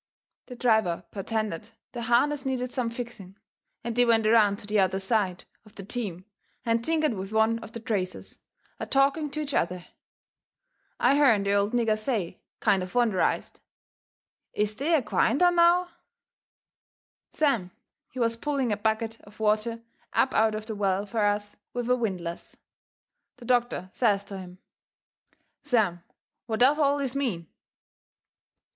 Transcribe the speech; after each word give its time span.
The 0.47 0.55
driver 0.55 1.03
pertended 1.11 1.69
the 1.91 2.01
harness 2.01 2.43
needed 2.43 2.73
some 2.73 2.89
fixing, 2.89 3.37
and 3.83 3.95
they 3.95 4.03
went 4.03 4.25
around 4.25 4.57
to 4.57 4.65
the 4.65 4.79
other 4.79 4.97
side 4.97 5.45
of 5.63 5.75
the 5.75 5.83
team 5.83 6.25
and 6.65 6.83
tinkered 6.83 7.13
with 7.13 7.31
one 7.31 7.59
of 7.59 7.73
the 7.73 7.79
traces, 7.79 8.39
a 8.79 8.87
talking 8.87 9.29
to 9.29 9.41
each 9.41 9.53
other. 9.53 9.85
I 10.99 11.17
hearn 11.17 11.43
the 11.43 11.53
old 11.53 11.73
nigger 11.73 11.95
say, 11.95 12.41
kind 12.59 12.81
of 12.81 12.93
wonderized: 12.93 13.59
"Is 14.53 14.73
dey 14.73 14.95
a 14.95 15.03
gwine 15.03 15.37
dar 15.37 15.51
NOW?" 15.51 15.89
Sam, 17.31 17.69
he 18.09 18.17
was 18.19 18.35
pulling 18.35 18.71
a 18.71 18.77
bucket 18.77 19.21
of 19.21 19.39
water 19.39 19.83
up 20.13 20.33
out 20.33 20.55
of 20.55 20.65
the 20.65 20.73
well 20.73 21.05
fur 21.05 21.27
us 21.27 21.57
with 21.73 21.87
a 21.91 21.95
windlass. 21.95 22.55
The 23.35 23.45
doctor 23.45 23.91
says 23.93 24.23
to 24.23 24.39
him: 24.39 24.57
"Sam, 25.61 26.03
what 26.47 26.59
does 26.61 26.79
all 26.79 26.97
this 26.97 27.15
mean?" 27.15 27.45